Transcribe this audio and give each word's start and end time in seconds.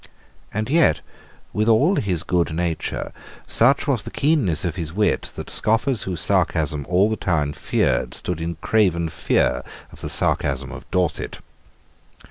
And 0.51 0.67
yet, 0.67 1.01
with 1.53 1.69
all 1.69 1.97
his 1.97 2.23
goodnature, 2.23 3.11
such 3.45 3.85
was 3.85 4.01
the 4.01 4.09
keenness 4.09 4.65
of 4.65 4.75
his 4.75 4.91
wit 4.91 5.31
that 5.35 5.51
scoffers 5.51 6.01
whose 6.01 6.21
sarcasm 6.21 6.87
all 6.89 7.07
the 7.07 7.15
town 7.15 7.53
feared 7.53 8.15
stood 8.15 8.41
in 8.41 8.55
craven 8.61 9.09
fear 9.09 9.61
of 9.91 10.01
the 10.01 10.09
sarcasm 10.09 10.71
of 10.71 10.89
Dorset. 10.89 11.37